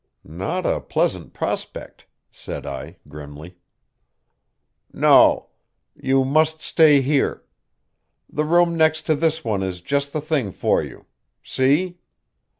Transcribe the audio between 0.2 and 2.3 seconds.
"Not a pleasant prospect,"